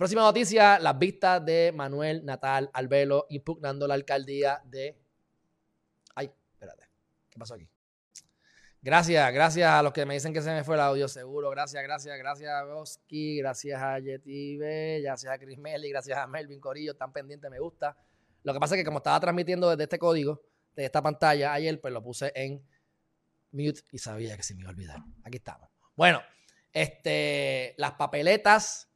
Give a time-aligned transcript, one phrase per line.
[0.00, 4.98] Próxima noticia, las vistas de Manuel Natal Albelo impugnando la alcaldía de...
[6.14, 6.88] Ay, espérate,
[7.28, 7.68] ¿qué pasó aquí?
[8.80, 11.50] Gracias, gracias a los que me dicen que se me fue el audio, seguro.
[11.50, 16.60] Gracias, gracias, gracias a Boski, gracias a Yetibe, gracias a Chris Melly, gracias a Melvin
[16.60, 17.94] Corillo, tan pendiente, me gusta.
[18.42, 20.40] Lo que pasa es que como estaba transmitiendo desde este código,
[20.76, 22.66] de esta pantalla ayer, pues lo puse en
[23.52, 25.00] mute y sabía que se me iba a olvidar.
[25.24, 25.68] Aquí estamos.
[25.94, 26.22] Bueno,
[26.72, 28.89] este, las papeletas,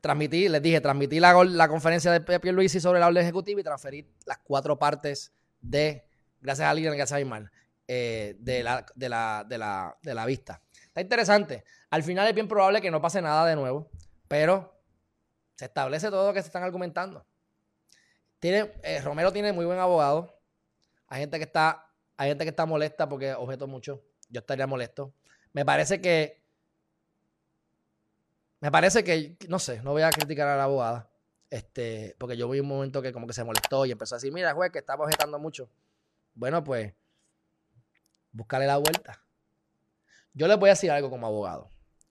[0.00, 3.64] transmití, les dije, transmití la, la conferencia de Pepe Luis sobre la orden ejecutiva y
[3.64, 6.04] transferí las cuatro partes de,
[6.40, 7.50] gracias a alguien, gracias a Ismael,
[7.88, 10.62] eh, de, la, de, la, de, la, de la vista.
[10.86, 11.64] Está interesante.
[11.90, 13.90] Al final es bien probable que no pase nada de nuevo,
[14.28, 14.80] pero
[15.56, 17.26] se establece todo lo que se están argumentando.
[18.38, 20.40] Tiene, eh, Romero tiene muy buen abogado.
[21.08, 24.02] Hay gente que está, hay gente que está molesta porque objeto mucho.
[24.28, 25.12] Yo estaría molesto.
[25.52, 26.39] Me parece que,
[28.60, 31.10] me parece que, no sé, no voy a criticar a la abogada.
[31.48, 34.32] Este, porque yo vi un momento que como que se molestó y empezó a decir,
[34.32, 35.68] mira, juez, que está objetando mucho.
[36.34, 36.94] Bueno, pues,
[38.30, 39.24] búscale la vuelta.
[40.32, 41.70] Yo les voy a decir algo como abogado.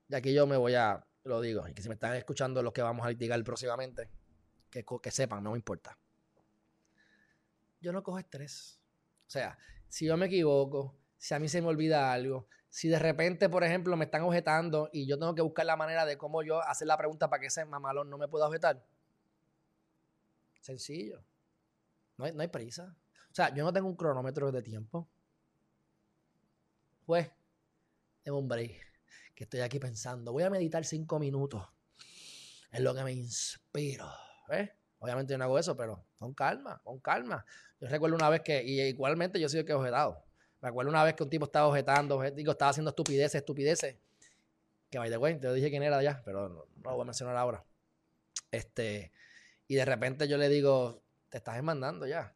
[0.10, 2.74] Y aquí yo me voy a, lo digo, y que si me están escuchando los
[2.74, 4.10] que vamos a litigar próximamente,
[4.70, 5.98] que, que sepan, no me importa.
[7.80, 8.82] Yo no cojo estrés.
[9.28, 9.58] O sea,
[9.88, 13.64] si yo me equivoco, si a mí se me olvida algo, si de repente, por
[13.64, 16.88] ejemplo, me están objetando y yo tengo que buscar la manera de cómo yo hacer
[16.88, 18.86] la pregunta para que ese mamalón no me pueda objetar.
[20.62, 21.24] Sencillo.
[22.18, 22.96] No hay, no hay prisa.
[23.32, 25.10] O sea, yo no tengo un cronómetro de tiempo.
[27.06, 27.32] Pues,
[28.22, 28.88] tengo un break.
[29.34, 30.32] Que estoy aquí pensando.
[30.32, 31.66] Voy a meditar cinco minutos.
[32.72, 34.08] Es lo que me inspiro.
[34.48, 34.70] ¿Ves?
[35.00, 37.46] Obviamente yo no hago eso, pero con calma, con calma.
[37.80, 40.29] Yo recuerdo una vez que, y igualmente yo soy el que he objetado.
[40.62, 43.96] Me acuerdo una vez que un tipo estaba objetando, digo, estaba haciendo estupideces, estupideces.
[44.90, 47.64] Que by the way, te dije quién era ya, pero no, voy a mencionar ahora.
[48.52, 49.12] Este,
[49.68, 52.34] y de repente yo le digo, te estás demandando ya.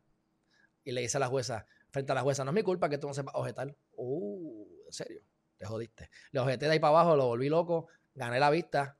[0.84, 2.98] Y le dice a la jueza, frente a la jueza, no es mi culpa que
[2.98, 3.76] tú no sepas objetar.
[3.96, 5.22] Uh, en serio,
[5.58, 6.10] te jodiste.
[6.32, 8.98] Le objeté de ahí para abajo, lo volví loco, gané la vista,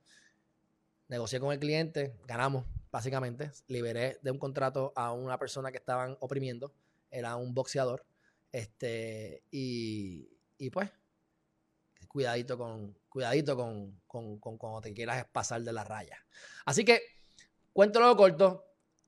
[1.08, 3.52] negocié con el cliente, ganamos básicamente.
[3.68, 6.74] Liberé de un contrato a una persona que estaban oprimiendo.
[7.12, 8.06] Era un boxeador.
[8.54, 10.90] Este, y, y pues,
[12.08, 16.24] cuidadito con, cuidadito con, con, con, cuando te quieras pasar de la raya.
[16.64, 17.02] Así que,
[17.76, 18.66] lo corto.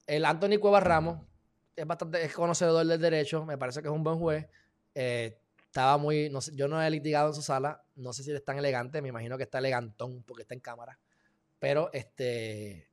[0.07, 1.22] El Anthony Cuevas Ramos
[1.75, 3.45] es bastante es conocedor del derecho.
[3.45, 4.47] Me parece que es un buen juez.
[4.95, 7.83] Eh, estaba muy, no sé, yo no he litigado en su sala.
[7.95, 9.01] No sé si es tan elegante.
[9.01, 11.00] Me imagino que está elegantón porque está en cámara.
[11.59, 12.89] Pero este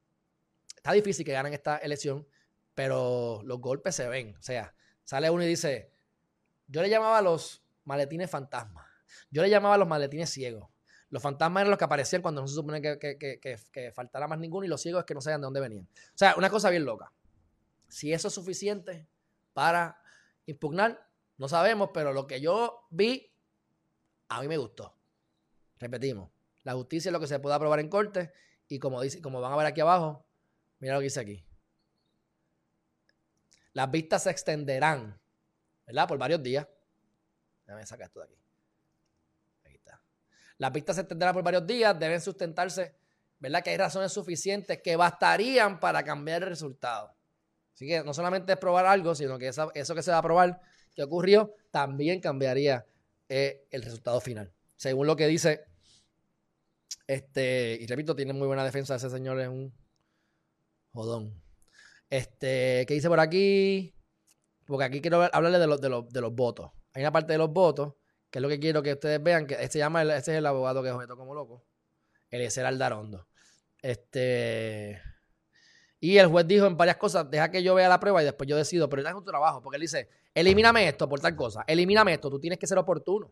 [0.76, 2.26] está difícil que ganen esta elección,
[2.74, 4.34] pero los golpes se ven.
[4.36, 4.74] O sea,
[5.04, 5.91] sale uno y dice,
[6.72, 8.86] yo le llamaba los maletines fantasmas,
[9.30, 10.68] yo le llamaba los maletines ciegos.
[11.10, 14.64] Los fantasmas eran los que aparecían cuando no se supone que, que, faltara más ninguno
[14.64, 15.84] y los ciegos es que no sabían de dónde venían.
[15.84, 17.12] O sea, una cosa bien loca.
[17.86, 19.06] Si eso es suficiente
[19.52, 20.02] para
[20.46, 21.06] impugnar,
[21.36, 23.30] no sabemos, pero lo que yo vi,
[24.28, 24.96] a mí me gustó.
[25.78, 26.30] Repetimos,
[26.62, 28.32] la justicia es lo que se puede aprobar en corte
[28.66, 30.24] y como, dice, como van a ver aquí abajo,
[30.82, 31.46] Mira lo que dice aquí.
[33.72, 35.21] Las vistas se extenderán,
[35.86, 36.08] ¿verdad?
[36.08, 36.66] Por varios días.
[37.66, 38.38] Déjame sacar esto de aquí.
[39.64, 40.00] Ahí está.
[40.58, 42.94] Las vistas se extenderán por varios días, deben sustentarse,
[43.38, 43.62] ¿verdad?
[43.62, 47.14] Que hay razones suficientes que bastarían para cambiar el resultado.
[47.74, 50.60] Así que no solamente es probar algo, sino que eso, que se va a probar,
[50.94, 52.86] que ocurrió, también cambiaría
[53.28, 54.52] eh, el resultado final.
[54.76, 55.64] Según lo que dice,
[57.06, 59.72] este, y repito, tiene muy buena defensa ese señor, es un
[60.92, 61.42] Jodón.
[62.10, 63.94] Este, ¿qué dice por aquí?
[64.66, 66.70] Porque aquí quiero hablarle de, los, votos.
[66.94, 67.94] Hay una parte de los votos,
[68.30, 70.82] que es lo que quiero que ustedes vean, que este, llama, este es el abogado
[70.82, 71.64] que objeto como loco.
[72.30, 73.26] Eliezer Aldarondo.
[73.80, 75.00] Este.
[76.00, 78.48] Y el juez dijo en varias cosas, deja que yo vea la prueba y después
[78.48, 82.14] yo decido, pero es un trabajo, porque él dice, elimíname esto por tal cosa, elimíname
[82.14, 83.30] esto, tú tienes que ser oportuno.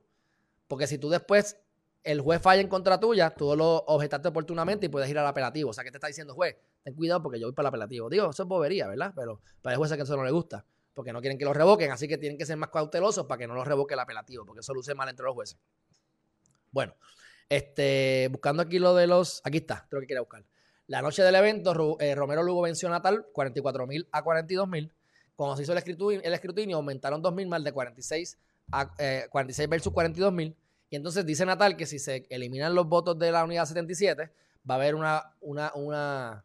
[0.69, 1.57] Porque si tú después
[2.05, 5.71] el juez falla en contra tuya, tú lo objetaste oportunamente y puedes ir al apelativo.
[5.71, 6.57] O sea, ¿qué te está diciendo juez?
[6.83, 8.09] Ten cuidado porque yo voy para el apelativo.
[8.09, 9.13] Digo, eso es bobería, ¿verdad?
[9.15, 10.65] Pero para el juez es que eso no le gusta,
[10.95, 13.47] porque no quieren que lo revoquen, así que tienen que ser más cautelosos para que
[13.47, 15.59] no lo revoque el apelativo, porque eso luce mal entre los jueces.
[16.71, 16.95] Bueno,
[17.49, 19.41] este, buscando aquí lo de los.
[19.45, 20.45] Aquí está, creo que quiere buscar.
[20.87, 24.93] La noche del evento, eh, Romero Lugo venció a Natal 44 mil a 42 mil.
[25.37, 28.39] Cuando se hizo el escrutinio, aumentaron 2 mil más de 46
[28.73, 28.91] a
[29.31, 30.57] 46 eh, versus 42 mil.
[30.91, 34.31] Y entonces dice Natal que si se eliminan los votos de la unidad 77,
[34.69, 36.45] va a haber una, una, una,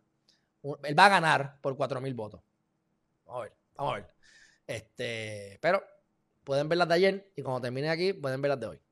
[0.84, 2.42] él va a ganar por 4.000 votos.
[3.26, 4.15] Vamos a ver, vamos a ver.
[4.68, 5.84] Este, pero
[6.44, 8.85] pueden ver las de ayer y cuando termine aquí pueden ver las de hoy.